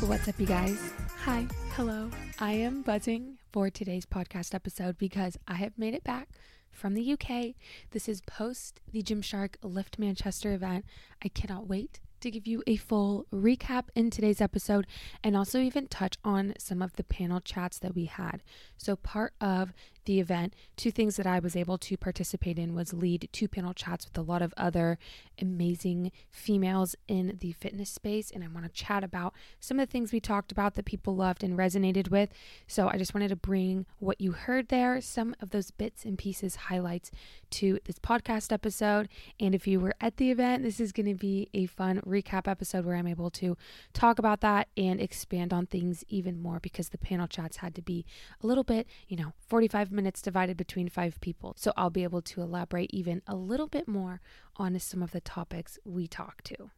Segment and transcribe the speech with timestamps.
[0.00, 0.92] What's up, you guys?
[1.24, 2.10] Hi, hello.
[2.38, 6.28] I am buzzing for today's podcast episode because I have made it back
[6.70, 7.54] from the UK.
[7.92, 10.84] This is post the Gymshark Lift Manchester event.
[11.24, 14.86] I cannot wait to give you a full recap in today's episode
[15.24, 18.42] and also even touch on some of the panel chats that we had.
[18.76, 19.72] So, part of
[20.10, 23.72] the event, two things that I was able to participate in was lead two panel
[23.72, 24.98] chats with a lot of other
[25.40, 28.32] amazing females in the fitness space.
[28.32, 31.14] And I want to chat about some of the things we talked about that people
[31.14, 32.30] loved and resonated with.
[32.66, 36.18] So, I just wanted to bring what you heard there, some of those bits and
[36.18, 37.12] pieces, highlights
[37.50, 39.08] to this podcast episode.
[39.38, 42.48] And if you were at the event, this is going to be a fun recap
[42.48, 43.56] episode where I'm able to
[43.92, 47.82] talk about that and expand on things even more because the panel chats had to
[47.82, 48.04] be
[48.42, 51.54] a little bit, you know, 45 minutes divided between five people.
[51.56, 54.20] So I'll be able to elaborate even a little bit more
[54.56, 56.70] on some of the topics we talked to.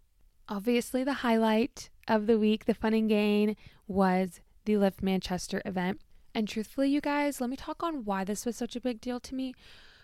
[0.49, 6.01] Obviously, the highlight of the week, the fun and gain, was the Lift Manchester event.
[6.35, 9.21] And truthfully, you guys, let me talk on why this was such a big deal
[9.21, 9.55] to me.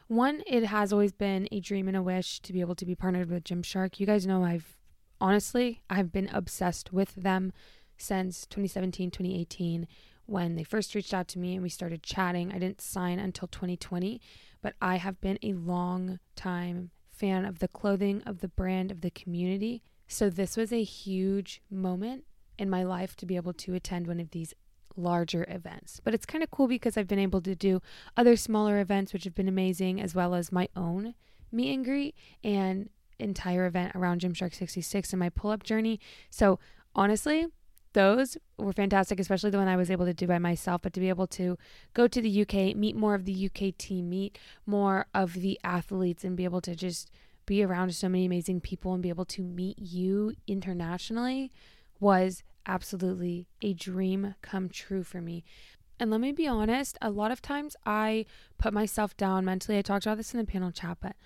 [0.06, 2.94] One, it has always been a dream and a wish to be able to be
[2.94, 4.00] partnered with Gymshark.
[4.00, 4.76] You guys know I've
[5.20, 7.52] honestly, I've been obsessed with them
[7.96, 9.86] since 2017, 2018
[10.28, 12.52] when they first reached out to me and we started chatting.
[12.52, 14.20] I didn't sign until 2020,
[14.60, 19.00] but I have been a long time fan of the clothing, of the brand, of
[19.00, 19.82] the community.
[20.06, 22.24] So this was a huge moment
[22.58, 24.52] in my life to be able to attend one of these
[24.96, 25.98] larger events.
[26.04, 27.80] But it's kind of cool because I've been able to do
[28.14, 31.14] other smaller events, which have been amazing, as well as my own
[31.50, 35.98] meet and greet and entire event around Gymshark 66 and my pull up journey.
[36.30, 36.58] So
[36.94, 37.46] honestly,
[37.98, 40.82] those were fantastic, especially the one I was able to do by myself.
[40.82, 41.58] But to be able to
[41.94, 46.22] go to the UK, meet more of the UK team, meet more of the athletes,
[46.22, 47.10] and be able to just
[47.44, 51.50] be around so many amazing people and be able to meet you internationally
[51.98, 55.42] was absolutely a dream come true for me.
[55.98, 58.26] And let me be honest, a lot of times I
[58.58, 59.76] put myself down mentally.
[59.76, 61.16] I talked about this in the panel chat, but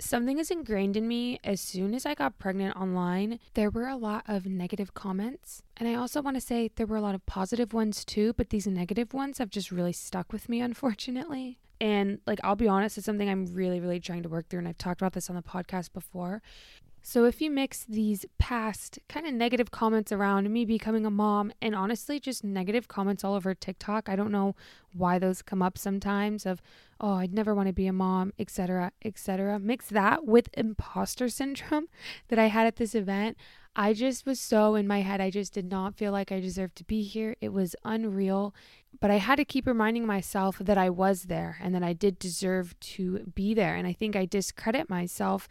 [0.00, 3.38] something is ingrained in me as soon as I got pregnant online.
[3.54, 5.62] There were a lot of negative comments.
[5.76, 8.50] And I also want to say there were a lot of positive ones too, but
[8.50, 11.58] these negative ones have just really stuck with me, unfortunately.
[11.80, 14.58] And like, I'll be honest, it's something I'm really, really trying to work through.
[14.58, 16.42] And I've talked about this on the podcast before.
[17.02, 21.52] So if you mix these past kind of negative comments around me becoming a mom
[21.62, 24.54] and honestly just negative comments all over TikTok, I don't know
[24.92, 26.60] why those come up sometimes of
[27.00, 29.58] oh, I'd never want to be a mom, etc., etc.
[29.58, 31.88] Mix that with imposter syndrome
[32.28, 33.38] that I had at this event.
[33.74, 35.20] I just was so in my head.
[35.20, 37.36] I just did not feel like I deserved to be here.
[37.40, 38.54] It was unreal.
[39.00, 42.18] But I had to keep reminding myself that I was there and that I did
[42.18, 43.76] deserve to be there.
[43.76, 45.48] And I think I discredit myself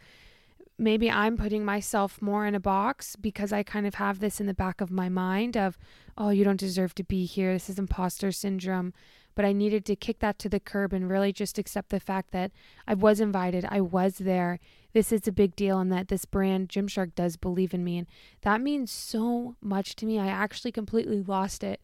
[0.80, 4.46] maybe I'm putting myself more in a box because I kind of have this in
[4.46, 5.76] the back of my mind of,
[6.16, 7.52] oh, you don't deserve to be here.
[7.52, 8.94] This is imposter syndrome.
[9.36, 12.32] But I needed to kick that to the curb and really just accept the fact
[12.32, 12.50] that
[12.88, 14.58] I was invited, I was there.
[14.92, 17.98] This is a big deal, and that this brand, Gymshark, does believe in me.
[17.98, 18.08] And
[18.42, 20.18] that means so much to me.
[20.18, 21.80] I actually completely lost it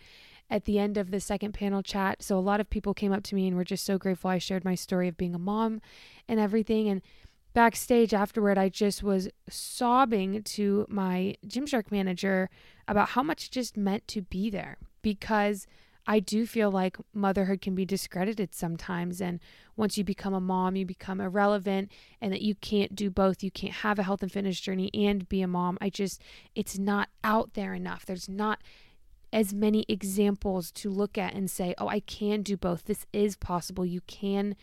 [0.50, 2.22] at the end of the second panel chat.
[2.22, 4.38] So a lot of people came up to me and were just so grateful I
[4.38, 5.80] shared my story of being a mom
[6.28, 6.88] and everything.
[6.88, 7.02] And
[7.56, 12.50] backstage afterward, I just was sobbing to my Gymshark manager
[12.86, 15.66] about how much it just meant to be there because
[16.06, 19.22] I do feel like motherhood can be discredited sometimes.
[19.22, 19.40] And
[19.74, 23.42] once you become a mom, you become irrelevant and that you can't do both.
[23.42, 25.78] You can't have a health and fitness journey and be a mom.
[25.80, 26.20] I just,
[26.54, 28.04] it's not out there enough.
[28.04, 28.60] There's not
[29.32, 32.84] as many examples to look at and say, oh, I can do both.
[32.84, 33.86] This is possible.
[33.86, 34.56] You can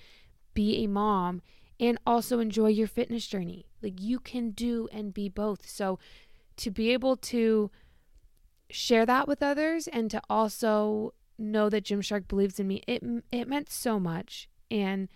[0.54, 1.42] be a mom
[1.80, 3.66] and also enjoy your fitness journey.
[3.82, 5.68] Like you can do and be both.
[5.68, 6.00] So
[6.58, 7.72] to be able to
[8.70, 13.48] share that with others and to also know that Gymshark believes in me, it it
[13.48, 14.50] meant so much.
[14.72, 15.10] And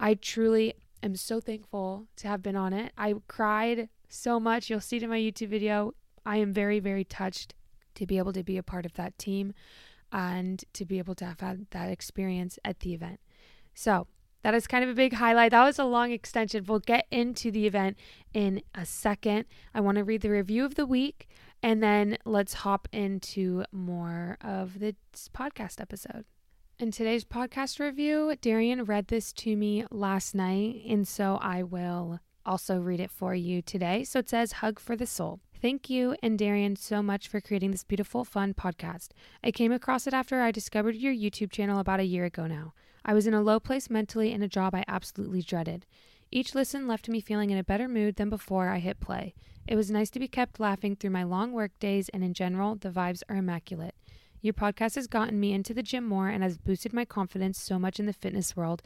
[0.00, 2.92] I truly am so thankful to have been on it.
[2.96, 4.70] I cried so much.
[4.70, 5.94] You'll see it in my YouTube video.
[6.24, 7.54] I am very, very touched
[7.94, 9.54] to be able to be a part of that team
[10.12, 13.20] and to be able to have had that experience at the event.
[13.74, 14.06] So,
[14.48, 15.50] that is kind of a big highlight.
[15.50, 16.64] That was a long extension.
[16.66, 17.98] We'll get into the event
[18.32, 19.44] in a second.
[19.74, 21.28] I want to read the review of the week
[21.62, 24.94] and then let's hop into more of this
[25.34, 26.24] podcast episode.
[26.78, 32.20] In today's podcast review, Darian read this to me last night, and so I will
[32.46, 34.02] also read it for you today.
[34.02, 35.40] So it says, Hug for the Soul.
[35.60, 39.08] Thank you and Darian so much for creating this beautiful, fun podcast.
[39.42, 42.74] I came across it after I discovered your YouTube channel about a year ago now.
[43.04, 45.84] I was in a low place mentally in a job I absolutely dreaded.
[46.30, 49.34] Each listen left me feeling in a better mood than before I hit play.
[49.66, 52.76] It was nice to be kept laughing through my long work days, and in general,
[52.76, 53.96] the vibes are immaculate.
[54.40, 57.80] Your podcast has gotten me into the gym more and has boosted my confidence so
[57.80, 58.80] much in the fitness world,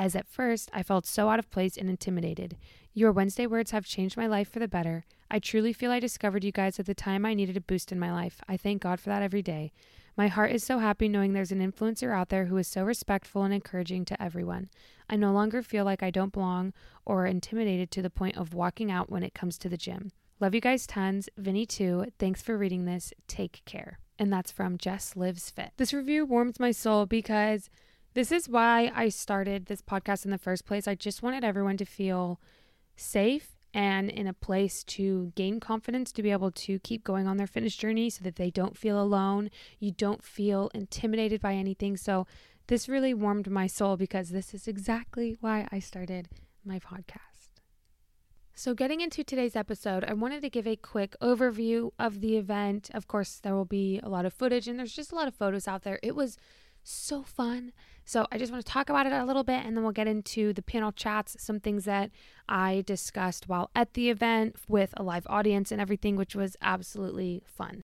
[0.00, 2.56] as at first I felt so out of place and intimidated.
[2.94, 5.04] Your Wednesday words have changed my life for the better.
[5.30, 8.00] I truly feel I discovered you guys at the time I needed a boost in
[8.00, 8.40] my life.
[8.48, 9.72] I thank God for that every day.
[10.16, 13.42] My heart is so happy knowing there's an influencer out there who is so respectful
[13.42, 14.70] and encouraging to everyone.
[15.10, 16.72] I no longer feel like I don't belong
[17.04, 20.12] or intimidated to the point of walking out when it comes to the gym.
[20.40, 21.28] Love you guys tons.
[21.36, 22.06] Vinny too.
[22.18, 23.12] Thanks for reading this.
[23.28, 23.98] Take care.
[24.18, 25.72] And that's from Jess Lives Fit.
[25.76, 27.68] This review warms my soul because
[28.14, 30.88] this is why I started this podcast in the first place.
[30.88, 32.40] I just wanted everyone to feel
[32.96, 37.36] safe and in a place to gain confidence to be able to keep going on
[37.36, 39.50] their fitness journey so that they don't feel alone.
[39.78, 41.96] You don't feel intimidated by anything.
[41.96, 42.26] So,
[42.66, 46.28] this really warmed my soul because this is exactly why I started
[46.64, 47.30] my podcast.
[48.54, 52.90] So, getting into today's episode, I wanted to give a quick overview of the event.
[52.92, 55.34] Of course, there will be a lot of footage and there's just a lot of
[55.34, 56.00] photos out there.
[56.02, 56.36] It was
[56.82, 57.72] so fun.
[58.04, 60.08] So, I just want to talk about it a little bit and then we'll get
[60.08, 62.10] into the panel chats, some things that
[62.48, 67.42] I discussed while at the event with a live audience and everything, which was absolutely
[67.46, 67.82] fun.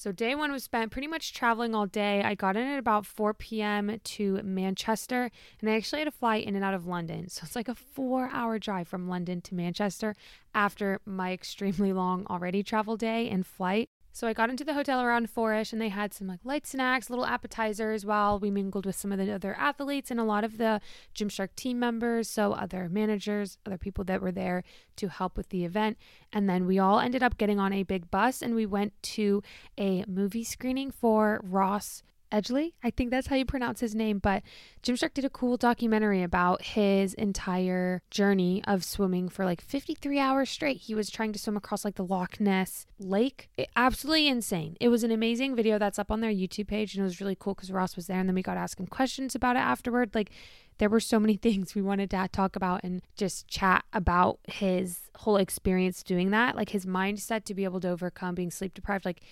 [0.00, 2.22] So, day one was spent pretty much traveling all day.
[2.22, 4.00] I got in at about 4 p.m.
[4.02, 7.28] to Manchester, and I actually had to fly in and out of London.
[7.28, 10.14] So, it's like a four hour drive from London to Manchester
[10.54, 13.90] after my extremely long already travel day and flight.
[14.12, 17.10] So I got into the hotel around four-ish and they had some like light snacks,
[17.10, 20.58] little appetizers while we mingled with some of the other athletes and a lot of
[20.58, 20.80] the
[21.14, 24.64] Gymshark team members, so other managers, other people that were there
[24.96, 25.96] to help with the event.
[26.32, 29.42] And then we all ended up getting on a big bus and we went to
[29.78, 32.72] a movie screening for Ross Edgley.
[32.82, 34.18] I think that's how you pronounce his name.
[34.18, 34.42] But
[34.82, 40.18] Jim Gymshark did a cool documentary about his entire journey of swimming for like 53
[40.18, 40.78] hours straight.
[40.78, 43.48] He was trying to swim across like the Loch Ness Lake.
[43.56, 44.76] It, absolutely insane.
[44.80, 47.36] It was an amazing video that's up on their YouTube page, and it was really
[47.38, 49.60] cool because Ross was there, and then we got to ask him questions about it
[49.60, 50.14] afterward.
[50.14, 50.30] Like
[50.78, 55.00] there were so many things we wanted to talk about and just chat about his
[55.16, 59.04] whole experience doing that, like his mindset to be able to overcome being sleep deprived.
[59.04, 59.22] Like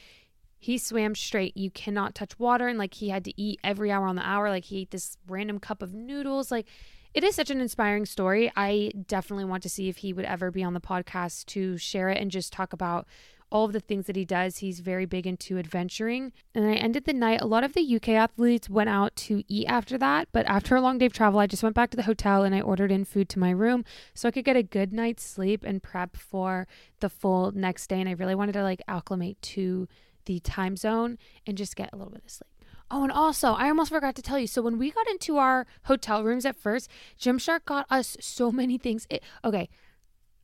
[0.58, 1.56] he swam straight.
[1.56, 2.68] You cannot touch water.
[2.68, 4.50] And like he had to eat every hour on the hour.
[4.50, 6.50] Like he ate this random cup of noodles.
[6.50, 6.66] Like
[7.14, 8.52] it is such an inspiring story.
[8.56, 12.10] I definitely want to see if he would ever be on the podcast to share
[12.10, 13.06] it and just talk about
[13.50, 14.58] all of the things that he does.
[14.58, 16.32] He's very big into adventuring.
[16.54, 17.40] And I ended the night.
[17.40, 20.28] A lot of the UK athletes went out to eat after that.
[20.32, 22.54] But after a long day of travel, I just went back to the hotel and
[22.54, 23.84] I ordered in food to my room
[24.14, 26.66] so I could get a good night's sleep and prep for
[27.00, 28.00] the full next day.
[28.00, 29.88] And I really wanted to like acclimate to
[30.28, 31.16] the time zone
[31.46, 32.48] and just get a little bit of sleep.
[32.90, 34.46] Oh, and also, I almost forgot to tell you.
[34.46, 38.78] So when we got into our hotel rooms at first, Gymshark got us so many
[38.78, 39.06] things.
[39.10, 39.68] It, okay,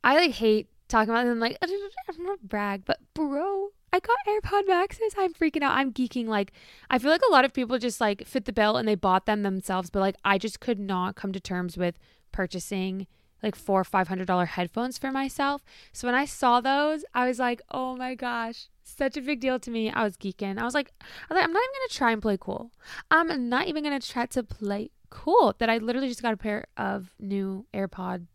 [0.03, 1.39] I like hate talking about them.
[1.39, 5.13] Like, I'm not brag, but bro, I got AirPod Maxes.
[5.17, 5.77] I'm freaking out.
[5.77, 6.27] I'm geeking.
[6.27, 6.51] Like,
[6.89, 9.27] I feel like a lot of people just like fit the bill and they bought
[9.27, 11.97] them themselves, but like, I just could not come to terms with
[12.31, 13.07] purchasing
[13.43, 15.63] like four or five hundred dollar headphones for myself.
[15.93, 19.59] So when I saw those, I was like, oh my gosh, such a big deal
[19.59, 19.91] to me.
[19.91, 20.57] I was geeking.
[20.57, 22.71] I was like, I was like, I'm not even gonna try and play cool.
[23.11, 25.55] I'm not even gonna try to play cool.
[25.59, 28.27] That I literally just got a pair of new AirPod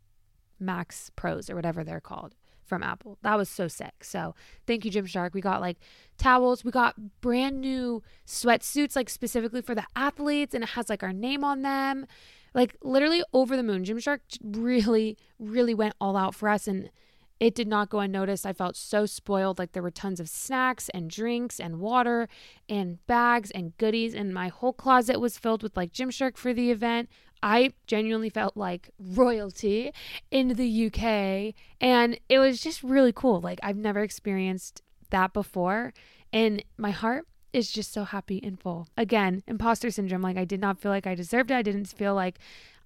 [0.59, 2.35] Max Pros or whatever they're called
[2.71, 3.19] from Apple.
[3.23, 4.05] That was so sick.
[4.05, 4.35] So
[4.67, 5.33] thank you, Gymshark.
[5.33, 5.79] We got like
[6.19, 6.65] towels.
[6.65, 11.13] We got brand new sweatsuits, like specifically for the athletes, and it has like our
[11.13, 12.07] name on them.
[12.55, 13.85] Like literally over the moon.
[13.85, 16.67] Gymshark really, really went all out for us.
[16.67, 16.91] And
[17.39, 18.45] it did not go unnoticed.
[18.45, 19.59] I felt so spoiled.
[19.59, 22.29] Like there were tons of snacks and drinks and water
[22.69, 24.15] and bags and goodies.
[24.15, 27.09] And my whole closet was filled with like Gymshark for the event.
[27.43, 29.93] I genuinely felt like royalty
[30.31, 31.55] in the UK.
[31.81, 33.41] And it was just really cool.
[33.41, 35.95] Like I've never experienced that before.
[36.33, 38.89] And my heart is just so happy and full.
[38.97, 40.23] Again, imposter syndrome.
[40.23, 41.57] Like I did not feel like I deserved it.
[41.57, 42.39] I didn't feel like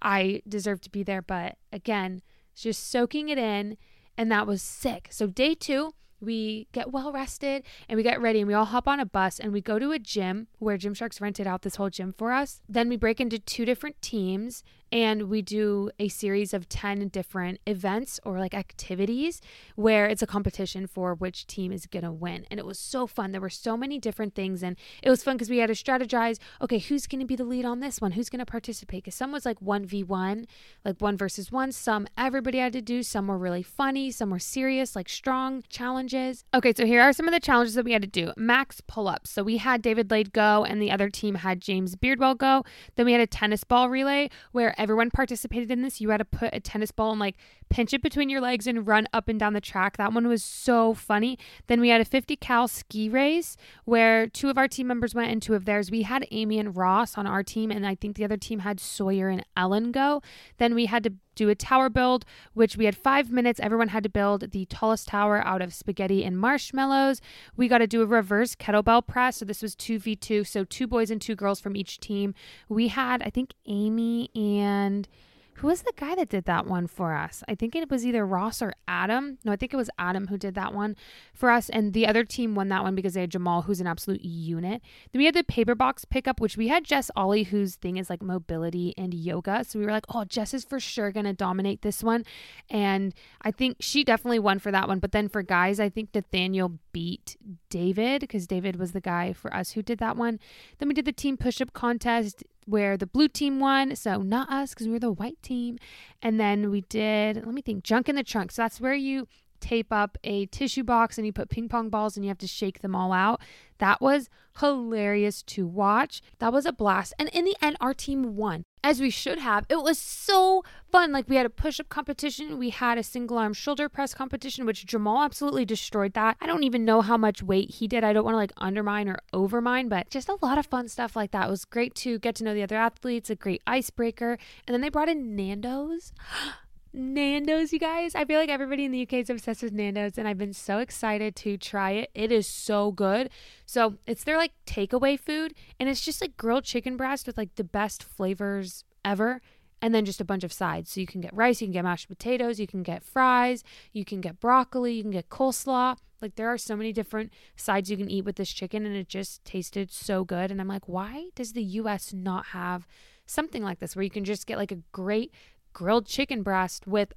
[0.03, 1.23] I deserved to be there.
[1.23, 2.23] But again,
[2.55, 3.77] just soaking it in
[4.17, 5.09] and that was sick.
[5.11, 8.89] So, day two, we get well rested and we get ready and we all hop
[8.89, 11.91] on a bus and we go to a gym where Gymsharks rented out this whole
[11.91, 12.61] gym for us.
[12.69, 14.63] Then we break into two different teams
[14.95, 19.41] and we do a series of 10 different events or like activities
[19.75, 22.47] where it's a competition for which team is going to win.
[22.49, 23.33] And it was so fun.
[23.33, 26.39] There were so many different things and it was fun because we had to strategize
[26.63, 28.13] okay, who's going to be the lead on this one?
[28.13, 29.03] Who's going to participate?
[29.03, 30.45] Because some was like 1v1,
[30.85, 31.73] like one versus one.
[31.73, 33.03] Some everybody had to do.
[33.03, 34.13] Some were really funny.
[34.13, 36.45] Some were serious, like strong challenges.
[36.55, 39.09] Okay, so here are some of the challenges that we had to do max pull
[39.09, 39.31] ups.
[39.31, 42.65] So we had David Laid go and the other team had James Beardwell go.
[42.95, 45.99] Then we had a tennis ball relay where everyone participated in this.
[45.99, 47.37] You had to put a tennis ball and like
[47.75, 49.97] pinch it between your legs and run up and down the track.
[49.97, 51.37] That one was so funny.
[51.67, 55.33] Then we had a 50 cal ski race where two of our team members went
[55.33, 55.91] and two of theirs.
[55.91, 58.79] We had Amy and Ross on our team, and I think the other team had
[58.79, 60.23] Sawyer and Ellen go.
[60.59, 63.59] Then we had to do a tower build, which we had five minutes.
[63.59, 67.21] Everyone had to build the tallest tower out of spaghetti and marshmallows.
[67.57, 69.39] We got to do a reverse kettlebell press.
[69.39, 70.47] So this was 2v2.
[70.47, 72.35] So two boys and two girls from each team.
[72.69, 75.09] We had, I think, Amy and
[75.57, 77.45] who was the guy that did that one for us?
[77.49, 79.39] I think it was either Ross or Adam.
[79.45, 80.97] No, I think it was Adam who did that one
[81.33, 81.69] for us.
[81.71, 84.83] And the other team won that one because they had Jamal, who's an absolute unit.
[85.13, 88.11] Then we had the paper box pickup, which we had Jess Ollie, whose thing is
[88.11, 89.65] like mobility and yoga.
[89.65, 92.25] So we were like, oh, Jess is for sure going to dominate this one.
[92.69, 94.99] And I think she definitely won for that one.
[94.99, 97.37] But then for guys, I think Nathaniel beat
[97.71, 100.41] David because David was the guy for us who did that one.
[100.79, 103.97] Then we did the team push up contest where the blue team won.
[103.97, 105.79] So not us because we were the white team.
[106.23, 108.53] And then we did, let me think, junk in the trunk.
[108.53, 109.29] So that's where you
[109.65, 112.47] tape up a tissue box and you put ping pong balls and you have to
[112.47, 113.41] shake them all out.
[113.79, 114.29] That was
[114.61, 116.21] hilarious to watch.
[116.39, 117.15] That was a blast.
[117.19, 119.65] And in the end, our team won, as we should have.
[119.69, 121.13] It was so fun.
[121.13, 124.67] Like, we had a push up competition, we had a single arm shoulder press competition,
[124.67, 126.37] which Jamal absolutely destroyed that.
[126.41, 128.05] I don't even know how much weight he did.
[128.05, 131.17] I don't want to like undermine or overmine, but just a lot of fun stuff
[131.17, 131.49] like that.
[131.49, 134.39] It was great to get to know the other athletes, a great icebreaker.
[134.67, 136.13] And then they brought in Nando's.
[136.97, 138.15] Nando's, you guys.
[138.15, 140.79] I feel like everybody in the UK is obsessed with Nando's, and I've been so
[140.79, 142.11] excited to try it.
[142.15, 143.31] It is so good.
[143.67, 147.57] So it's their like takeaway food, and it's just like grilled chicken breast with like
[147.57, 149.41] the best flavors ever.
[149.83, 150.93] And then just a bunch of sides.
[150.93, 154.05] So you can get rice, you can get mashed potatoes, you can get fries, you
[154.05, 155.99] can get broccoli, you can get coleslaw.
[156.23, 159.09] Like there are so many different sides you can eat with this chicken, and it
[159.09, 160.51] just tasted so good.
[160.51, 162.87] And I'm like, why does the US not have
[163.27, 165.33] something like this where you can just get like a great
[165.75, 167.13] grilled chicken breast with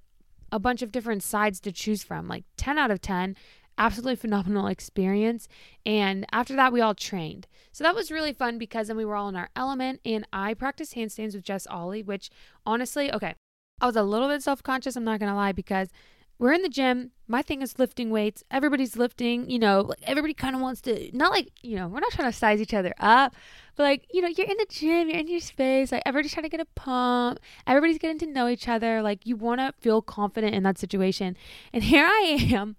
[0.51, 2.27] a bunch of different sides to choose from.
[2.27, 3.35] Like 10 out of 10.
[3.77, 5.47] Absolutely phenomenal experience.
[5.85, 7.47] And after that, we all trained.
[7.71, 10.01] So that was really fun because then we were all in our element.
[10.03, 12.29] And I practiced handstands with Jess Ollie, which
[12.65, 13.35] honestly, okay,
[13.79, 14.95] I was a little bit self conscious.
[14.95, 15.89] I'm not to lie because
[16.39, 17.11] we're in the gym.
[17.27, 18.43] My thing is lifting weights.
[18.51, 21.99] Everybody's lifting, you know, like everybody kind of wants to, not like, you know, we're
[21.99, 23.35] not trying to size each other up,
[23.75, 25.91] but like, you know, you're in the gym, you're in your space.
[25.91, 27.39] Like everybody's trying to get a pump.
[27.65, 29.01] Everybody's getting to know each other.
[29.01, 31.35] Like you want to feel confident in that situation.
[31.73, 32.75] And here I am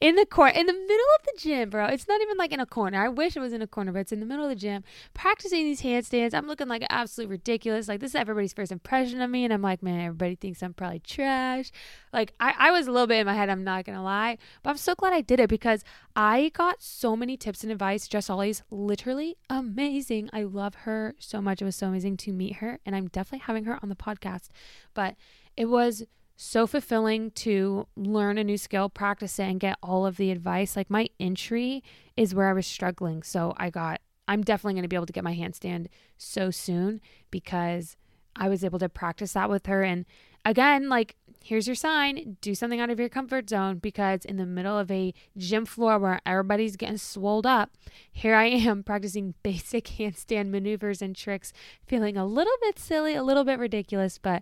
[0.00, 1.86] in the corner, in the middle of the gym, bro.
[1.86, 3.02] It's not even like in a corner.
[3.02, 4.84] I wish it was in a corner, but it's in the middle of the gym,
[5.14, 6.34] practicing these handstands.
[6.34, 7.88] I'm looking like absolutely ridiculous.
[7.88, 10.74] Like this is everybody's first impression of me, and I'm like, man, everybody thinks I'm
[10.74, 11.70] probably trash.
[12.12, 13.48] Like I, I was a little bit in my head.
[13.48, 15.84] I'm not gonna lie, but I'm so glad I did it because
[16.14, 18.08] I got so many tips and advice.
[18.08, 20.30] Jess Ollie's literally amazing.
[20.32, 21.62] I love her so much.
[21.62, 24.48] It was so amazing to meet her, and I'm definitely having her on the podcast.
[24.94, 25.16] But
[25.56, 26.04] it was
[26.42, 30.74] so fulfilling to learn a new skill, practice it, and get all of the advice.
[30.74, 31.84] Like my entry
[32.16, 33.22] is where I was struggling.
[33.22, 37.02] So I got, I'm definitely going to be able to get my handstand so soon
[37.30, 37.98] because
[38.34, 39.82] I was able to practice that with her.
[39.82, 40.06] And
[40.46, 44.46] again, like, here's your sign do something out of your comfort zone because in the
[44.46, 47.76] middle of a gym floor where everybody's getting swolled up,
[48.10, 51.52] here I am practicing basic handstand maneuvers and tricks,
[51.86, 54.40] feeling a little bit silly, a little bit ridiculous, but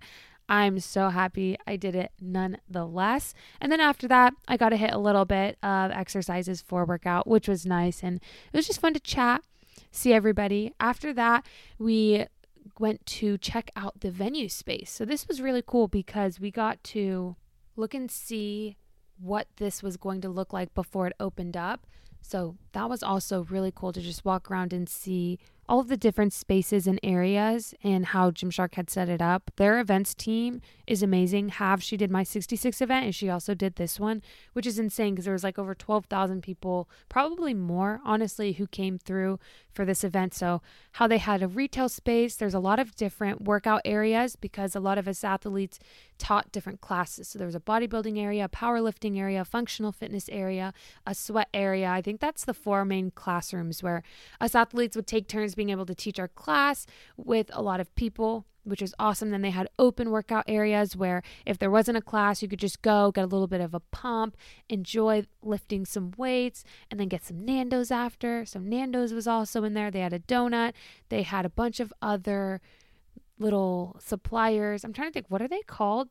[0.48, 3.34] I'm so happy I did it nonetheless.
[3.60, 7.26] And then after that, I got to hit a little bit of exercises for workout,
[7.26, 8.02] which was nice.
[8.02, 8.16] And
[8.52, 9.42] it was just fun to chat,
[9.90, 10.72] see everybody.
[10.80, 11.44] After that,
[11.78, 12.26] we
[12.78, 14.90] went to check out the venue space.
[14.90, 17.36] So this was really cool because we got to
[17.76, 18.76] look and see
[19.20, 21.86] what this was going to look like before it opened up.
[22.20, 25.38] So that was also really cool to just walk around and see
[25.68, 29.50] all of the different spaces and areas and how Gymshark had set it up.
[29.56, 31.50] Their events team is amazing.
[31.50, 34.22] Have she did my 66 event and she also did this one,
[34.54, 38.98] which is insane because there was like over 12,000 people, probably more honestly, who came
[38.98, 39.38] through
[39.78, 40.34] for this event.
[40.34, 40.60] So,
[40.94, 44.80] how they had a retail space, there's a lot of different workout areas because a
[44.80, 45.78] lot of us athletes
[46.18, 47.28] taught different classes.
[47.28, 50.74] So, there was a bodybuilding area, a powerlifting area, a functional fitness area,
[51.06, 51.88] a sweat area.
[51.90, 54.02] I think that's the four main classrooms where
[54.40, 56.84] us athletes would take turns being able to teach our class
[57.16, 59.30] with a lot of people which was awesome.
[59.30, 62.82] Then they had open workout areas where if there wasn't a class, you could just
[62.82, 64.36] go get a little bit of a pump,
[64.68, 68.44] enjoy lifting some weights, and then get some Nando's after.
[68.44, 69.90] So Nando's was also in there.
[69.90, 70.72] They had a donut.
[71.08, 72.60] They had a bunch of other
[73.38, 74.84] little suppliers.
[74.84, 76.08] I'm trying to think, what are they called?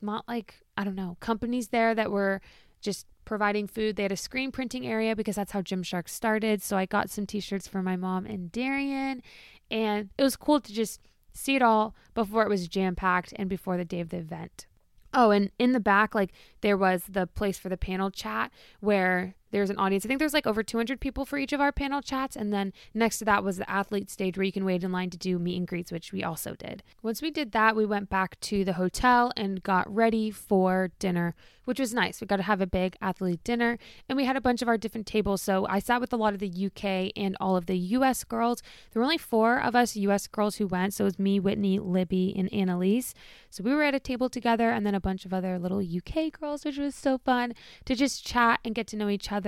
[0.00, 2.40] Not like, I don't know, companies there that were
[2.80, 3.96] just providing food.
[3.96, 6.62] They had a screen printing area because that's how Gymshark started.
[6.62, 9.22] So I got some t shirts for my mom and Darian.
[9.70, 11.00] And it was cool to just
[11.34, 14.66] see it all before it was jam packed and before the day of the event.
[15.12, 18.50] Oh, and in the back, like there was the place for the panel chat
[18.80, 20.04] where there's an audience.
[20.04, 22.34] I think there's like over 200 people for each of our panel chats.
[22.34, 25.10] And then next to that was the athlete stage where you can wait in line
[25.10, 26.82] to do meet and greets, which we also did.
[27.04, 31.36] Once we did that, we went back to the hotel and got ready for dinner,
[31.66, 32.20] which was nice.
[32.20, 34.76] We got to have a big athlete dinner and we had a bunch of our
[34.76, 35.40] different tables.
[35.40, 38.60] So I sat with a lot of the UK and all of the US girls.
[38.90, 40.94] There were only four of us US girls who went.
[40.94, 43.14] So it was me, Whitney, Libby, and Annalise.
[43.50, 46.32] So we were at a table together and then a bunch of other little UK
[46.32, 49.43] girls, which was so fun to just chat and get to know each other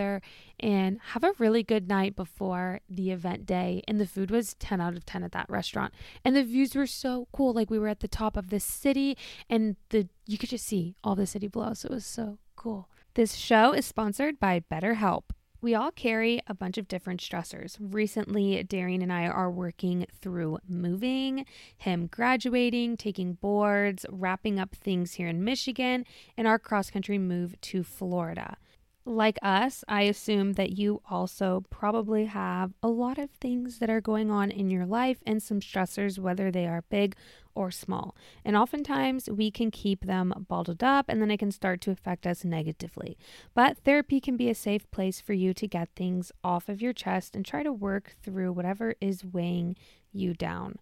[0.61, 3.83] and have a really good night before the event day.
[3.89, 5.93] And the food was 10 out of 10 at that restaurant.
[6.25, 7.53] And the views were so cool.
[7.53, 9.17] Like we were at the top of the city
[9.49, 11.75] and the you could just see all the city below.
[11.75, 12.89] So it was so cool.
[13.15, 15.23] This show is sponsored by BetterHelp.
[15.63, 17.77] We all carry a bunch of different stressors.
[17.81, 25.15] Recently, Darian and I are working through moving, him graduating, taking boards, wrapping up things
[25.15, 26.05] here in Michigan,
[26.37, 28.59] and our cross country move to Florida
[29.07, 34.01] like us, I assume that you also probably have a lot of things that are
[34.01, 37.15] going on in your life and some stressors, whether they are big
[37.55, 38.17] or small.
[38.45, 42.27] And oftentimes we can keep them bottled up and then it can start to affect
[42.27, 43.17] us negatively.
[43.55, 46.93] But therapy can be a safe place for you to get things off of your
[46.93, 49.77] chest and try to work through whatever is weighing
[50.13, 50.79] you down.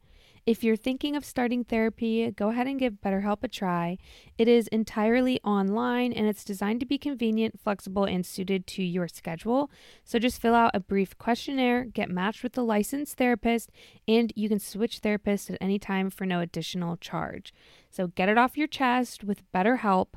[0.46, 3.96] If you're thinking of starting therapy, go ahead and give BetterHelp a try.
[4.36, 9.08] It is entirely online and it's designed to be convenient, flexible, and suited to your
[9.08, 9.70] schedule.
[10.04, 13.70] So just fill out a brief questionnaire, get matched with a licensed therapist,
[14.06, 17.54] and you can switch therapists at any time for no additional charge.
[17.88, 20.08] So get it off your chest with BetterHelp.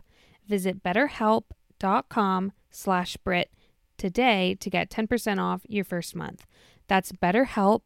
[0.45, 3.49] Visit betterhelp.com slash Brit
[3.97, 6.45] today to get 10% off your first month.
[6.89, 7.83] That's BetterHelp,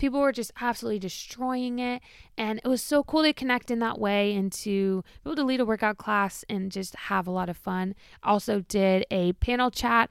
[0.00, 2.02] people were just absolutely destroying it.
[2.36, 5.44] And it was so cool to connect in that way and to be able to
[5.44, 7.94] lead a workout class and just have a lot of fun.
[8.24, 10.10] Also did a panel chat.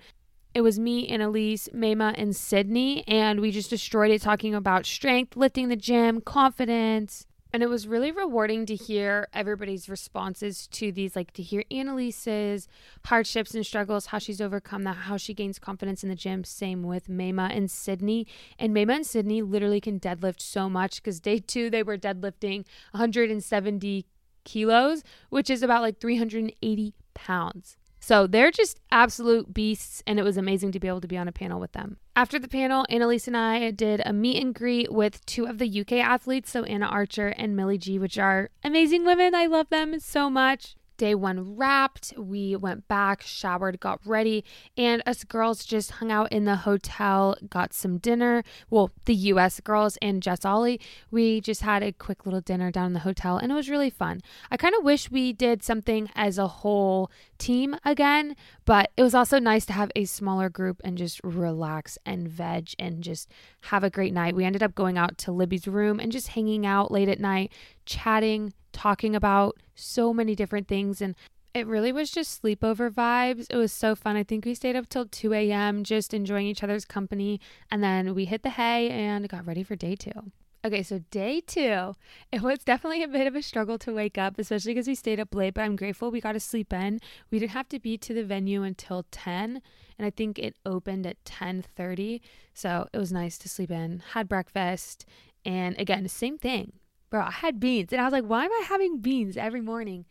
[0.53, 4.85] It was me and Elise, Mayma, and Sydney, and we just destroyed it talking about
[4.85, 10.91] strength, lifting the gym, confidence, and it was really rewarding to hear everybody's responses to
[10.91, 12.67] these, like to hear Annalise's
[13.05, 16.43] hardships and struggles, how she's overcome that, how she gains confidence in the gym.
[16.43, 18.27] Same with Mayma and Sydney.
[18.59, 22.65] And Mayma and Sydney literally can deadlift so much because day two, they were deadlifting
[22.91, 24.05] 170
[24.43, 27.78] kilos, which is about like 380 pounds.
[27.99, 31.27] So they're just absolute beasts, and it was amazing to be able to be on
[31.27, 31.97] a panel with them.
[32.15, 35.81] After the panel, Annalise and I did a meet and greet with two of the
[35.81, 39.35] UK athletes, so Anna Archer and Millie G, which are amazing women.
[39.35, 40.75] I love them so much.
[40.99, 42.13] Day one wrapped.
[42.17, 44.43] We went back, showered, got ready,
[44.75, 48.43] and us girls just hung out in the hotel, got some dinner.
[48.69, 52.87] Well, the US girls and Jess Ollie, we just had a quick little dinner down
[52.87, 54.19] in the hotel, and it was really fun.
[54.51, 58.35] I kind of wish we did something as a whole team again,
[58.65, 62.71] but it was also nice to have a smaller group and just relax and veg
[62.77, 63.31] and just
[63.61, 64.35] have a great night.
[64.35, 67.53] We ended up going out to Libby's room and just hanging out late at night,
[67.89, 71.01] chatting, talking about so many different things.
[71.01, 71.15] And
[71.53, 73.47] it really was just sleepover vibes.
[73.49, 74.15] It was so fun.
[74.15, 75.83] I think we stayed up till 2 a.m.
[75.83, 77.41] just enjoying each other's company.
[77.71, 80.31] And then we hit the hay and got ready for day two.
[80.63, 81.95] Okay, so day two,
[82.33, 85.17] it was definitely a bit of a struggle to wake up, especially because we stayed
[85.17, 86.99] up late, but I'm grateful we got to sleep in.
[87.31, 89.61] We didn't have to be to the venue until 10,
[89.97, 92.19] and I think it opened at 10:30.
[92.53, 95.05] So it was nice to sleep in, had breakfast,
[95.45, 96.73] and again, same thing
[97.09, 97.91] bro, I had beans.
[97.91, 100.05] And I was like, why am I having beans every morning?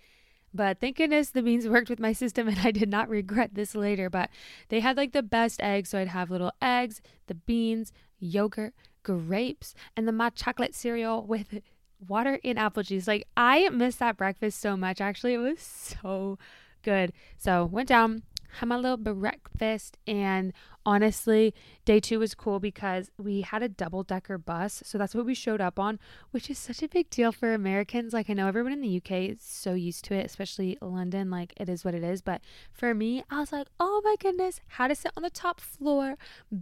[0.52, 3.74] But thank goodness the beans worked with my system and I did not regret this
[3.74, 4.10] later.
[4.10, 4.30] But
[4.68, 5.90] they had like the best eggs.
[5.90, 11.60] So I'd have little eggs, the beans, yogurt, grapes, and then my chocolate cereal with
[12.06, 13.08] water and apple juice.
[13.08, 15.00] Like I miss that breakfast so much.
[15.00, 15.60] Actually, it was
[16.02, 16.38] so
[16.82, 17.12] good.
[17.36, 18.22] So went down,
[18.58, 20.52] had my little breakfast and
[20.84, 25.24] honestly day two was cool because we had a double decker bus so that's what
[25.24, 25.98] we showed up on
[26.30, 28.12] which is such a big deal for americans.
[28.12, 31.52] Like i know everyone in the uk is so used to it especially london like
[31.56, 32.40] it is what it is but
[32.72, 36.16] for me i was like oh my goodness how to sit on the top floor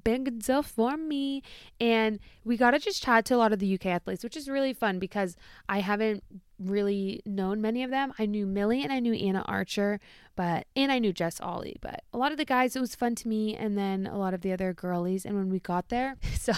[0.04, 1.42] big deal for me.
[1.80, 4.48] And we got to just chat to a lot of the uk athletes which is
[4.48, 5.36] really fun because
[5.68, 6.22] i haven't
[6.58, 8.12] really known many of them.
[8.18, 10.00] I knew Millie and I knew Anna Archer,
[10.34, 11.76] but and I knew Jess Ollie.
[11.80, 14.34] But a lot of the guys, it was fun to me, and then a lot
[14.34, 15.24] of the other girlies.
[15.24, 16.52] And when we got there, so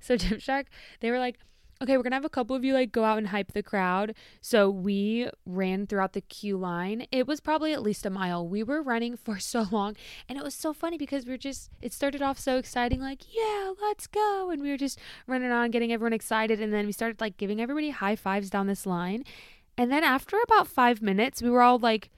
[0.00, 0.66] so Gymshark,
[1.00, 1.38] they were like,
[1.80, 4.14] okay, we're gonna have a couple of you like go out and hype the crowd.
[4.40, 7.06] So we ran throughout the queue line.
[7.12, 8.46] It was probably at least a mile.
[8.46, 9.96] We were running for so long,
[10.28, 13.22] and it was so funny because we are just, it started off so exciting, like,
[13.34, 14.50] yeah, let's go.
[14.50, 16.60] And we were just running on, getting everyone excited.
[16.60, 19.24] And then we started like giving everybody high fives down this line.
[19.78, 22.10] And then after about five minutes, we were all like,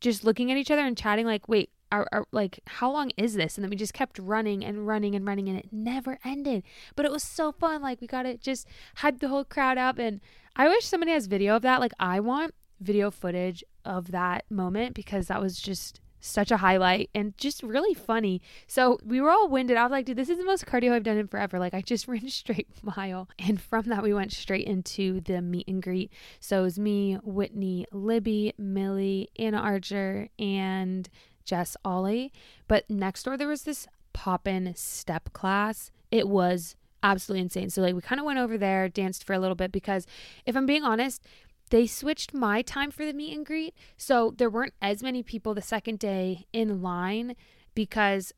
[0.00, 3.34] just looking at each other and chatting, like, wait, are, are, like how long is
[3.34, 6.62] this and then we just kept running and running and running and it never ended
[6.96, 9.98] but it was so fun like we got to just hype the whole crowd up
[9.98, 10.20] and
[10.56, 14.94] i wish somebody has video of that like i want video footage of that moment
[14.94, 18.40] because that was just such a highlight and just really funny.
[18.66, 19.76] So we were all winded.
[19.76, 21.58] I was like, dude, this is the most cardio I've done in forever.
[21.58, 23.28] Like, I just ran a straight mile.
[23.38, 26.12] And from that, we went straight into the meet and greet.
[26.40, 31.08] So it was me, Whitney, Libby, Millie, Anna Archer, and
[31.44, 32.32] Jess Ollie.
[32.68, 35.90] But next door, there was this pop in step class.
[36.10, 37.70] It was absolutely insane.
[37.70, 40.06] So, like, we kind of went over there, danced for a little bit because
[40.46, 41.22] if I'm being honest,
[41.70, 43.74] they switched my time for the meet and greet.
[43.96, 47.34] So, there weren't as many people the second day in line
[47.74, 48.32] because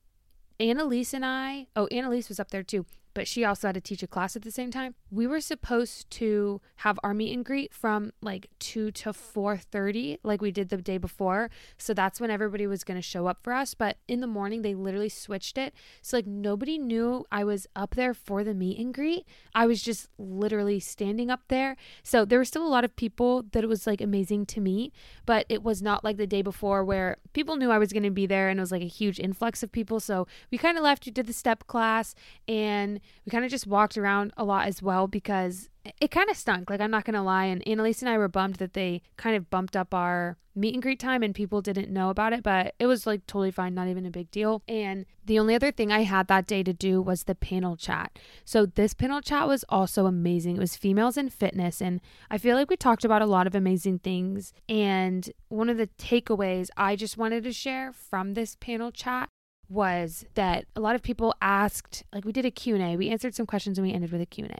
[0.60, 2.86] Annalise and I, oh, Annalise was up there too.
[3.14, 4.94] But she also had to teach a class at the same time.
[5.10, 10.42] We were supposed to have our meet and greet from like 2 to 4:30 like
[10.42, 11.48] we did the day before.
[11.78, 14.62] So that's when everybody was going to show up for us, but in the morning
[14.62, 15.72] they literally switched it.
[16.02, 19.26] So like nobody knew I was up there for the meet and greet.
[19.54, 21.76] I was just literally standing up there.
[22.02, 24.92] So there were still a lot of people that it was like amazing to meet,
[25.24, 28.10] but it was not like the day before where people knew I was going to
[28.10, 30.00] be there and it was like a huge influx of people.
[30.00, 32.14] So we kind of left, we did the step class
[32.48, 35.68] and we kind of just walked around a lot as well because
[36.00, 36.70] it kind of stunk.
[36.70, 37.44] Like, I'm not going to lie.
[37.44, 40.82] And Annalise and I were bummed that they kind of bumped up our meet and
[40.82, 43.88] greet time and people didn't know about it, but it was like totally fine, not
[43.88, 44.62] even a big deal.
[44.68, 48.18] And the only other thing I had that day to do was the panel chat.
[48.44, 50.56] So, this panel chat was also amazing.
[50.56, 51.82] It was females in fitness.
[51.82, 54.52] And I feel like we talked about a lot of amazing things.
[54.68, 59.28] And one of the takeaways I just wanted to share from this panel chat
[59.74, 62.96] was that a lot of people asked like we did a Q&A.
[62.96, 64.56] We answered some questions and we ended with a Q&A.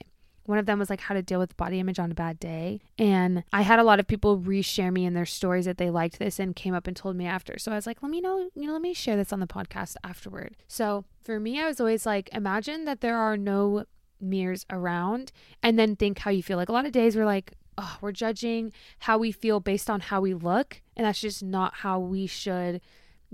[0.46, 2.82] One of them was like how to deal with body image on a bad day.
[2.98, 6.18] And I had a lot of people reshare me in their stories that they liked
[6.18, 7.58] this and came up and told me after.
[7.58, 9.46] So I was like, let me know, you know, let me share this on the
[9.46, 10.56] podcast afterward.
[10.68, 13.84] So for me, I was always like, imagine that there are no
[14.20, 16.58] mirrors around and then think how you feel.
[16.58, 20.00] Like a lot of days we're like, oh, we're judging how we feel based on
[20.00, 20.82] how we look.
[20.96, 22.82] And that's just not how we should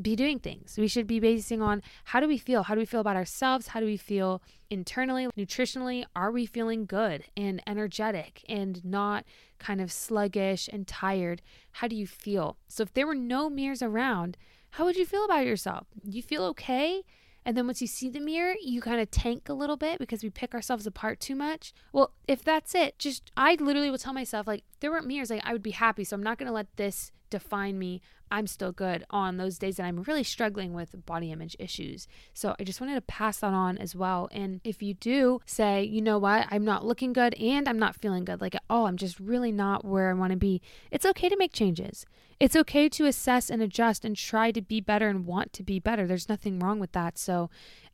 [0.02, 0.76] be doing things.
[0.78, 2.64] We should be basing on how do we feel?
[2.64, 3.68] How do we feel about ourselves?
[3.68, 6.04] How do we feel internally, nutritionally?
[6.14, 9.24] Are we feeling good and energetic and not
[9.58, 11.42] kind of sluggish and tired?
[11.72, 12.56] How do you feel?
[12.68, 14.36] So if there were no mirrors around,
[14.70, 15.86] how would you feel about yourself?
[16.04, 17.02] You feel okay?
[17.44, 20.22] And then once you see the mirror, you kind of tank a little bit because
[20.22, 21.72] we pick ourselves apart too much.
[21.92, 25.42] Well, if that's it, just I literally will tell myself like there weren't mirrors, like
[25.44, 26.04] I would be happy.
[26.04, 28.00] So I'm not gonna let this define me.
[28.30, 32.06] I'm still good on those days that I'm really struggling with body image issues.
[32.32, 34.28] So I just wanted to pass that on as well.
[34.30, 37.96] And if you do say, you know what, I'm not looking good and I'm not
[37.96, 41.28] feeling good, like, oh, I'm just really not where I want to be, it's okay
[41.28, 42.06] to make changes.
[42.38, 45.78] It's okay to assess and adjust and try to be better and want to be
[45.78, 46.06] better.
[46.06, 47.18] There's nothing wrong with that.
[47.18, 47.50] So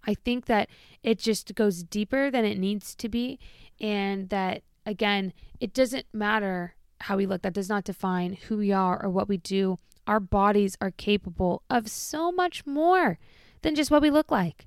[0.07, 0.69] I think that
[1.03, 3.41] it just goes deeper than it needs to be.
[3.81, 7.43] And that, again, it doesn't matter how we look.
[7.43, 11.63] That does not define who we are or what we do our bodies are capable
[11.69, 13.19] of so much more
[13.63, 14.67] than just what we look like.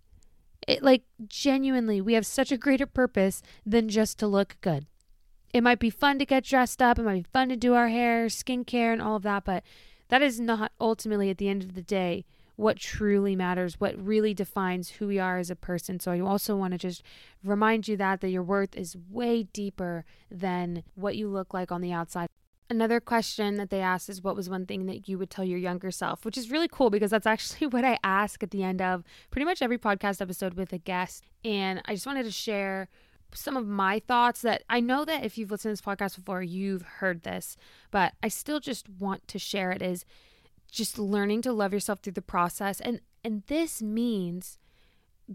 [0.67, 4.85] It, like, genuinely, we have such a greater purpose than just to look good.
[5.53, 7.87] It might be fun to get dressed up, it might be fun to do our
[7.87, 9.63] hair, skincare, and all of that, but
[10.09, 12.25] that is not ultimately, at the end of the day,
[12.59, 15.97] what truly matters, what really defines who we are as a person.
[15.97, 17.01] So I also want to just
[17.41, 21.79] remind you that that your worth is way deeper than what you look like on
[21.79, 22.27] the outside.
[22.69, 25.57] Another question that they asked is what was one thing that you would tell your
[25.57, 28.81] younger self, which is really cool because that's actually what I ask at the end
[28.81, 31.23] of pretty much every podcast episode with a guest.
[31.45, 32.89] And I just wanted to share
[33.33, 36.43] some of my thoughts that I know that if you've listened to this podcast before,
[36.43, 37.55] you've heard this,
[37.89, 40.03] but I still just want to share it is
[40.71, 42.79] just learning to love yourself through the process.
[42.79, 44.57] And and this means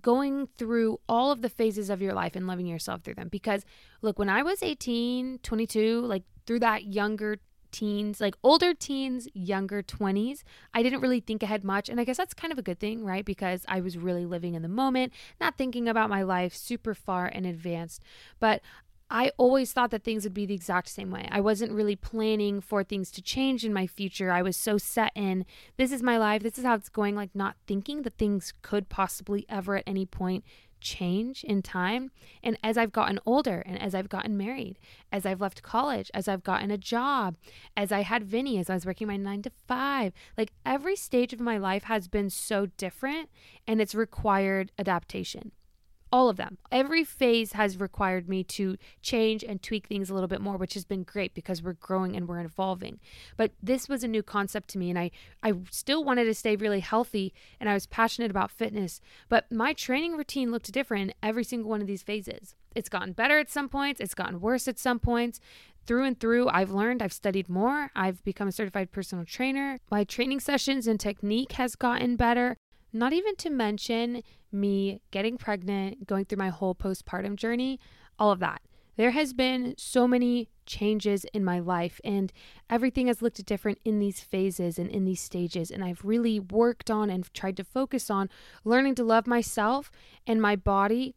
[0.01, 3.29] going through all of the phases of your life and loving yourself through them.
[3.29, 3.65] Because
[4.03, 7.39] look, when I was 18, 22, like through that younger
[7.71, 10.43] teens, like older teens, younger 20s,
[10.73, 11.89] I didn't really think ahead much.
[11.89, 13.25] And I guess that's kind of a good thing, right?
[13.25, 17.27] Because I was really living in the moment, not thinking about my life super far
[17.27, 18.01] in advance.
[18.41, 18.63] But
[19.11, 21.29] I always thought that things would be the exact same way.
[21.31, 24.31] I wasn't really planning for things to change in my future.
[24.31, 25.45] I was so set in
[25.77, 28.89] this is my life, this is how it's going, like not thinking that things could
[28.89, 30.45] possibly ever at any point
[30.81, 32.11] change in time.
[32.43, 34.79] And as I've gotten older and as I've gotten married,
[35.11, 37.37] as I've left college, as I've gotten a job,
[37.77, 41.33] as I had Vinny, as I was working my nine to five, like every stage
[41.33, 43.31] of my life has been so different
[43.67, 45.53] and it's required adaptation
[46.15, 46.59] all of them.
[46.71, 50.75] Every phase has required me to change and tweak things a little bit more, which
[50.75, 53.01] has been great because we're growing and we're evolving.
[53.37, 55.11] But this was a new concept to me and I
[55.43, 59.73] I still wanted to stay really healthy and I was passionate about fitness, but my
[59.73, 62.55] training routine looked different in every single one of these phases.
[62.77, 65.41] It's gotten better at some points, it's gotten worse at some points
[65.85, 69.81] through and through, I've learned, I've studied more, I've become a certified personal trainer.
[69.91, 72.57] My training sessions and technique has gotten better.
[72.93, 74.23] Not even to mention
[74.55, 77.79] me getting pregnant, going through my whole postpartum journey,
[78.19, 78.63] all of that.
[78.97, 82.33] There has been so many changes in my life, and
[82.71, 85.71] everything has looked different in these phases and in these stages.
[85.71, 88.31] And I've really worked on and tried to focus on
[88.65, 89.91] learning to love myself
[90.27, 91.17] and my body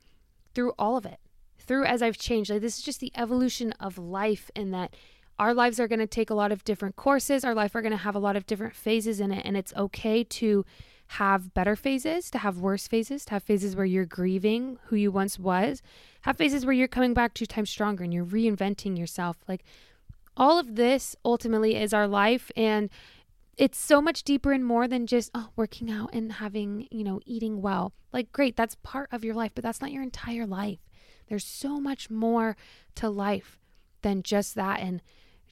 [0.55, 1.19] through all of it,
[1.59, 2.49] through as I've changed.
[2.49, 4.95] Like, this is just the evolution of life, and that
[5.37, 7.45] our lives are going to take a lot of different courses.
[7.45, 9.73] Our life are going to have a lot of different phases in it, and it's
[9.75, 10.65] okay to
[11.11, 15.11] have better phases, to have worse phases, to have phases where you're grieving who you
[15.11, 15.81] once was,
[16.21, 19.37] have phases where you're coming back two times stronger and you're reinventing yourself.
[19.47, 19.63] Like
[20.35, 22.89] all of this ultimately is our life and
[23.57, 27.19] it's so much deeper and more than just oh, working out and having, you know,
[27.25, 27.93] eating well.
[28.13, 30.79] Like great, that's part of your life, but that's not your entire life.
[31.27, 32.55] There's so much more
[32.95, 33.59] to life
[34.01, 35.01] than just that and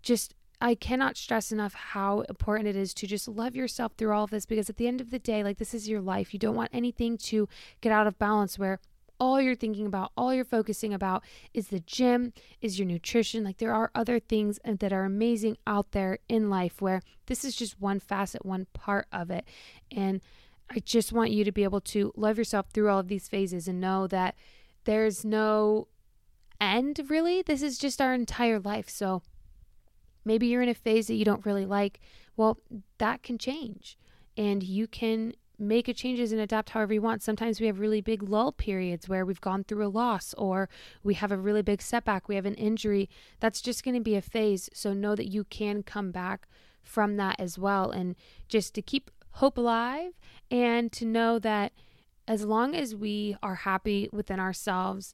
[0.04, 4.24] just I cannot stress enough how important it is to just love yourself through all
[4.24, 6.34] of this because at the end of the day, like this is your life.
[6.34, 7.48] You don't want anything to
[7.82, 8.80] get out of balance where
[9.20, 13.44] all you're thinking about, all you're focusing about is the gym, is your nutrition.
[13.44, 17.46] Like there are other things uh, that are amazing out there in life where this
[17.46, 19.46] is just one facet, one part of it.
[19.92, 20.22] And
[20.70, 23.68] I just want you to be able to love yourself through all of these phases
[23.68, 24.36] and know that
[24.86, 25.88] there's no
[26.60, 27.42] end really.
[27.42, 28.90] This is just our entire life.
[28.90, 29.22] So
[30.26, 32.00] maybe you're in a phase that you don't really like.
[32.36, 32.58] Well,
[32.98, 33.98] that can change
[34.36, 37.24] and you can make changes and adapt however you want.
[37.24, 40.68] Sometimes we have really big lull periods where we've gone through a loss or
[41.04, 43.10] we have a really big setback, we have an injury.
[43.40, 44.70] That's just going to be a phase.
[44.74, 46.48] So know that you can come back
[46.84, 47.90] from that as well.
[47.92, 48.16] And
[48.50, 50.14] just to keep hope alive
[50.52, 51.74] and to know that
[52.28, 55.14] as long as we are happy within ourselves,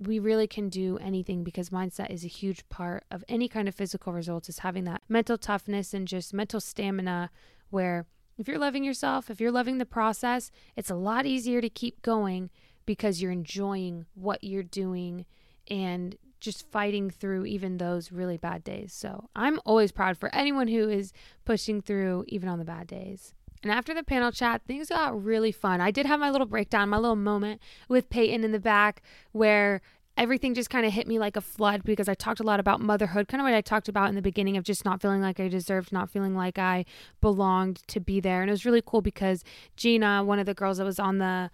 [0.00, 3.74] we really can do anything because mindset is a huge part of any kind of
[3.74, 7.30] physical results is having that mental toughness and just mental stamina
[7.70, 8.06] where
[8.38, 12.02] if you're loving yourself, if you're loving the process, it's a lot easier to keep
[12.02, 12.50] going
[12.86, 15.26] because you're enjoying what you're doing
[15.68, 18.92] and just fighting through even those really bad days.
[18.92, 21.12] So I'm always proud for anyone who is
[21.44, 23.34] pushing through even on the bad days.
[23.62, 25.80] And after the panel chat, things got really fun.
[25.80, 29.80] I did have my little breakdown, my little moment with Peyton in the back where
[30.16, 32.80] everything just kind of hit me like a flood because I talked a lot about
[32.80, 35.38] motherhood, kind of what I talked about in the beginning of just not feeling like
[35.38, 36.84] I deserved, not feeling like I
[37.20, 38.42] belonged to be there.
[38.42, 39.44] And it was really cool because
[39.76, 41.50] Gina, one of the girls that was on the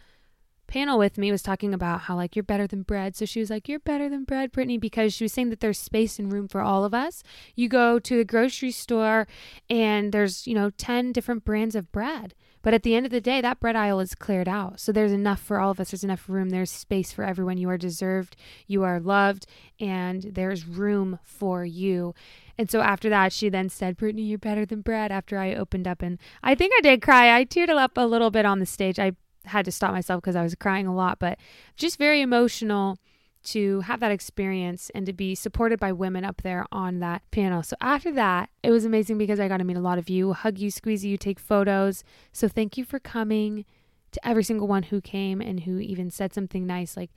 [0.74, 3.14] panel with me was talking about how like you're better than bread.
[3.14, 5.78] So she was like, You're better than bread, Brittany, because she was saying that there's
[5.78, 7.22] space and room for all of us.
[7.54, 9.28] You go to the grocery store
[9.70, 12.34] and there's, you know, 10 different brands of bread.
[12.62, 14.80] But at the end of the day, that bread aisle is cleared out.
[14.80, 15.90] So there's enough for all of us.
[15.90, 16.48] There's enough room.
[16.48, 17.58] There's space for everyone.
[17.58, 18.34] You are deserved.
[18.66, 19.46] You are loved.
[19.78, 22.14] And there's room for you.
[22.56, 25.12] And so after that, she then said, Brittany, you're better than bread.
[25.12, 27.36] After I opened up, and I think I did cry.
[27.36, 28.98] I teared up a little bit on the stage.
[28.98, 29.12] I
[29.46, 31.38] had to stop myself because I was crying a lot, but
[31.76, 32.98] just very emotional
[33.44, 37.62] to have that experience and to be supported by women up there on that panel.
[37.62, 40.32] So after that, it was amazing because I got to meet a lot of you,
[40.32, 42.04] hug you, squeeze you, take photos.
[42.32, 43.66] So thank you for coming
[44.12, 46.96] to every single one who came and who even said something nice.
[46.96, 47.10] Like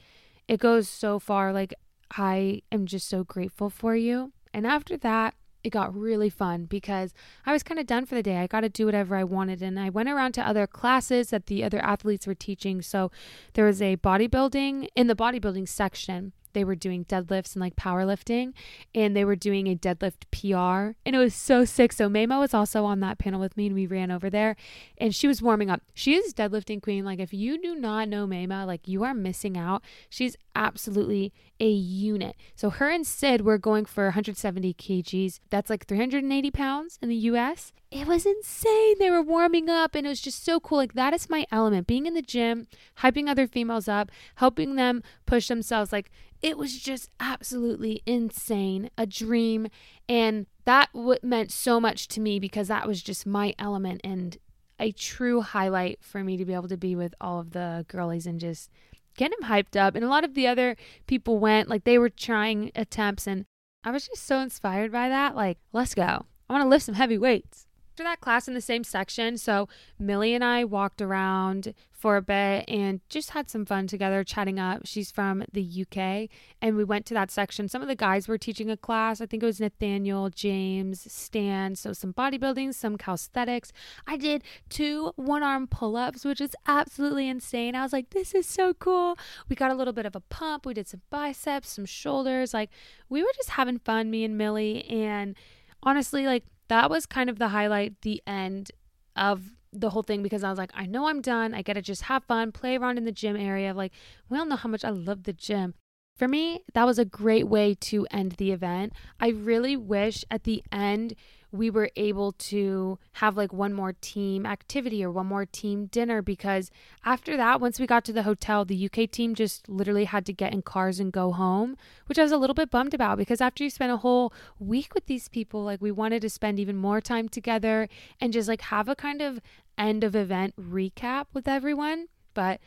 [0.48, 1.54] it goes so far.
[1.54, 1.74] Like
[2.12, 4.34] I am just so grateful for you.
[4.54, 7.14] And after that, it got really fun because
[7.46, 8.38] I was kind of done for the day.
[8.38, 9.62] I got to do whatever I wanted.
[9.62, 12.82] And I went around to other classes that the other athletes were teaching.
[12.82, 13.12] So
[13.54, 18.52] there was a bodybuilding in the bodybuilding section they were doing deadlifts and like powerlifting
[18.96, 21.94] and they were doing a deadlift PR and it was so sick.
[21.94, 24.56] So Mayma was also on that panel with me and we ran over there
[24.98, 25.84] and she was warming up.
[25.94, 27.06] She is deadlifting queen.
[27.06, 29.84] Like if you do not know Mayma, like you are missing out.
[30.10, 32.36] She's absolutely a unit.
[32.56, 35.40] So her and Sid were going for 170 kgs.
[35.52, 37.72] That's like 380 pounds in the US.
[37.92, 38.96] It was insane.
[39.00, 40.80] They were warming up and it was just so cool.
[40.80, 41.88] Like that is my element.
[41.88, 42.68] Being in the gym,
[43.00, 45.94] hyping other females up, helping them push themselves.
[45.94, 46.12] Like
[46.48, 49.68] it was just absolutely insane, a dream.
[50.08, 54.38] And that w- meant so much to me because that was just my element and
[54.80, 58.26] a true highlight for me to be able to be with all of the girlies
[58.26, 58.72] and just
[59.18, 59.94] get them hyped up.
[59.94, 63.28] And a lot of the other people went, like they were trying attempts.
[63.28, 63.44] And
[63.84, 65.36] I was just so inspired by that.
[65.36, 66.26] Like, let's go.
[66.50, 69.38] I want to lift some heavy weights after that class in the same section.
[69.38, 69.68] So
[70.00, 74.60] Millie and I walked around for a bit and just had some fun together chatting
[74.60, 74.82] up.
[74.86, 76.30] She's from the UK
[76.62, 77.68] and we went to that section.
[77.68, 79.20] Some of the guys were teaching a class.
[79.20, 81.76] I think it was Nathaniel, James, Stan.
[81.76, 83.74] So some bodybuilding, some calisthenics.
[84.06, 87.74] I did two one arm pull ups, which is absolutely insane.
[87.74, 89.18] I was like, this is so cool.
[89.50, 90.68] We got a little bit of a pump.
[90.68, 92.54] We did some biceps, some shoulders.
[92.54, 92.70] Like
[93.10, 94.86] we were just having fun, me and Millie.
[94.86, 95.36] And
[95.82, 98.72] honestly, like that was kind of the highlight, the end
[99.16, 101.54] of the whole thing because I was like, I know I'm done.
[101.54, 103.74] I got to just have fun, play around in the gym area.
[103.74, 103.94] Like,
[104.30, 105.74] we all know how much I love the gym.
[106.16, 108.94] For me, that was a great way to end the event.
[109.20, 111.14] I really wish at the end
[111.52, 116.22] we were able to have like one more team activity or one more team dinner
[116.22, 116.70] because
[117.06, 120.34] after that, once we got to the hotel, the UK team just literally had to
[120.34, 121.78] get in cars and go home,
[122.08, 124.94] which I was a little bit bummed about because after you spend a whole week
[124.94, 127.88] with these people, like we wanted to spend even more time together
[128.20, 129.40] and just like have a kind of
[129.78, 132.08] end of event recap with everyone.
[132.34, 132.60] But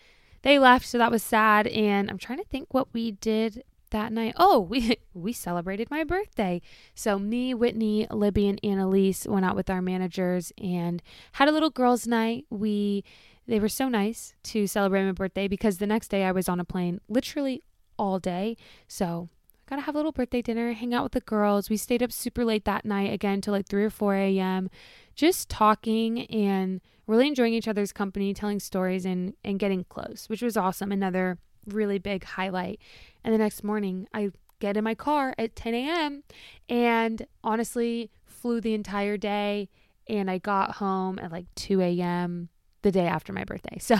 [0.43, 1.67] they left, so that was sad.
[1.67, 4.35] And I'm trying to think what we did that night.
[4.37, 6.61] Oh, we we celebrated my birthday.
[6.95, 11.71] So me, Whitney, Libby, and Annalise went out with our managers and had a little
[11.71, 12.47] girls' night.
[12.51, 13.05] We
[13.47, 16.61] they were so nice to celebrate my birthday because the next day I was on
[16.61, 17.63] a plane literally
[17.99, 18.57] all day.
[18.87, 21.69] So I gotta have a little birthday dinner, hang out with the girls.
[21.69, 24.71] We stayed up super late that night again till like three or four a.m.
[25.15, 30.43] Just talking and really enjoying each other's company, telling stories and and getting close, which
[30.43, 30.93] was awesome.
[30.93, 32.81] Another really big highlight.
[33.25, 36.23] And the next morning, I get in my car at 10 a.m.
[36.69, 39.69] and honestly flew the entire day.
[40.09, 42.49] And I got home at like 2 a.m.
[42.83, 43.79] the day after my birthday.
[43.81, 43.97] So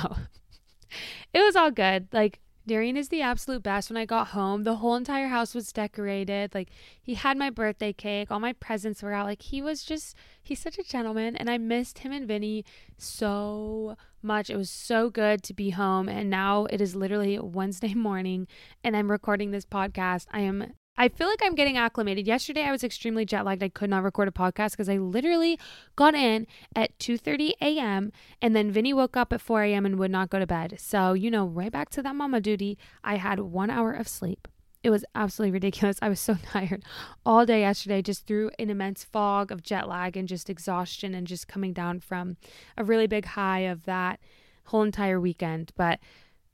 [1.33, 2.09] it was all good.
[2.13, 3.91] Like, Darian is the absolute best.
[3.91, 6.55] When I got home, the whole entire house was decorated.
[6.55, 6.71] Like
[7.03, 9.27] he had my birthday cake, all my presents were out.
[9.27, 12.65] Like he was just he's such a gentleman and I missed him and Vinny
[12.99, 13.99] so much.
[14.23, 18.47] It was so good to be home and now it is literally Wednesday morning
[18.85, 20.27] and I'm recording this podcast.
[20.31, 22.27] I am I feel like I'm getting acclimated.
[22.27, 23.63] Yesterday I was extremely jet lagged.
[23.63, 25.59] I could not record a podcast because I literally
[25.97, 26.47] got in
[26.77, 28.13] at 2:30 a.m.
[28.43, 29.87] and then Vinny woke up at 4 a.m.
[29.87, 30.79] and would not go to bed.
[30.79, 32.77] So, you know, right back to that mama duty.
[33.03, 34.47] I had 1 hour of sleep.
[34.83, 35.99] It was absolutely ridiculous.
[36.01, 36.85] I was so tired
[37.27, 41.27] all day yesterday just through an immense fog of jet lag and just exhaustion and
[41.27, 42.37] just coming down from
[42.77, 44.21] a really big high of that
[44.65, 45.73] whole entire weekend.
[45.77, 46.01] But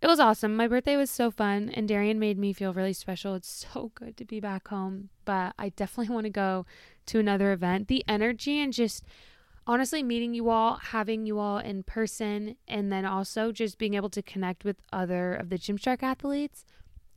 [0.02, 0.56] it was awesome.
[0.56, 3.34] My birthday was so fun, and Darian made me feel really special.
[3.34, 6.66] It's so good to be back home, but I definitely want to go
[7.06, 7.88] to another event.
[7.88, 9.04] The energy and just
[9.66, 14.10] honestly meeting you all, having you all in person, and then also just being able
[14.10, 16.64] to connect with other of the Gymshark athletes.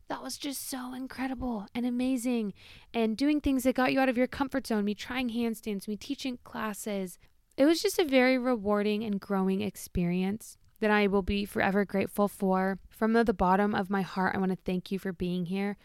[0.10, 2.54] That was just so incredible and amazing.
[2.94, 5.96] And doing things that got you out of your comfort zone, me trying handstands, me
[5.96, 7.20] teaching classes.
[7.56, 12.28] It was just a very rewarding and growing experience that I will be forever grateful
[12.28, 12.80] for.
[12.90, 15.78] From the bottom of my heart, I want to thank you for being here.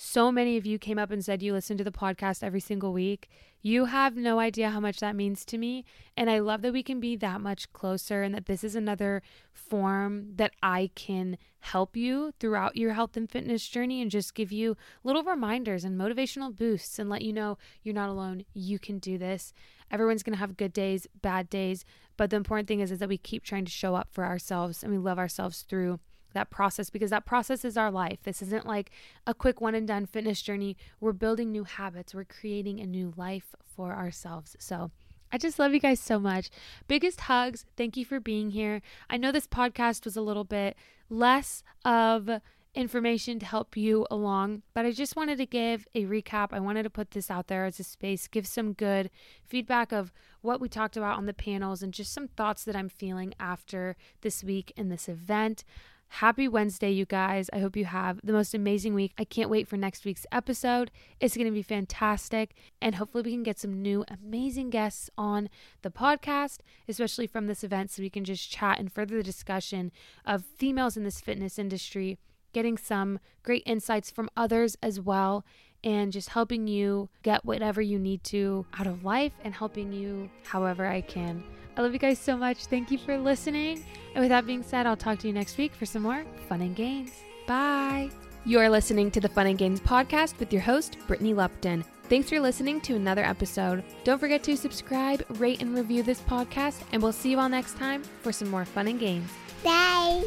[0.00, 2.92] So many of you came up and said you listen to the podcast every single
[2.92, 3.28] week.
[3.60, 5.84] You have no idea how much that means to me.
[6.16, 9.22] And I love that we can be that much closer and that this is another
[9.52, 14.52] form that I can help you throughout your health and fitness journey and just give
[14.52, 18.44] you little reminders and motivational boosts and let you know you're not alone.
[18.54, 19.52] You can do this.
[19.90, 21.84] Everyone's going to have good days, bad days.
[22.16, 24.84] But the important thing is, is that we keep trying to show up for ourselves
[24.84, 25.98] and we love ourselves through
[26.38, 28.18] that process because that process is our life.
[28.22, 28.90] This isn't like
[29.26, 30.76] a quick one and done fitness journey.
[31.00, 34.56] We're building new habits, we're creating a new life for ourselves.
[34.58, 34.90] So,
[35.30, 36.48] I just love you guys so much.
[36.86, 37.66] Biggest hugs.
[37.76, 38.80] Thank you for being here.
[39.10, 40.74] I know this podcast was a little bit
[41.10, 42.30] less of
[42.74, 46.48] information to help you along, but I just wanted to give a recap.
[46.52, 49.10] I wanted to put this out there as a space, give some good
[49.44, 50.12] feedback of
[50.42, 53.96] what we talked about on the panels and just some thoughts that I'm feeling after
[54.20, 55.64] this week and this event.
[56.08, 57.50] Happy Wednesday, you guys.
[57.52, 59.12] I hope you have the most amazing week.
[59.18, 60.90] I can't wait for next week's episode.
[61.20, 62.54] It's going to be fantastic.
[62.80, 65.48] And hopefully, we can get some new amazing guests on
[65.82, 69.92] the podcast, especially from this event, so we can just chat and further the discussion
[70.24, 72.18] of females in this fitness industry,
[72.52, 75.44] getting some great insights from others as well,
[75.84, 80.30] and just helping you get whatever you need to out of life and helping you
[80.44, 81.44] however I can.
[81.78, 82.66] I love you guys so much.
[82.66, 83.84] Thank you for listening.
[84.14, 86.60] And with that being said, I'll talk to you next week for some more fun
[86.60, 87.12] and games.
[87.46, 88.10] Bye.
[88.44, 91.84] You're listening to the Fun and Gains podcast with your host, Brittany Lupton.
[92.08, 93.84] Thanks for listening to another episode.
[94.02, 97.76] Don't forget to subscribe, rate, and review this podcast, and we'll see you all next
[97.76, 99.30] time for some more fun and games.
[99.62, 100.24] Bye.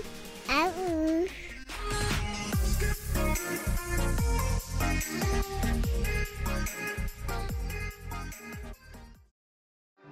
[0.49, 1.25] Um.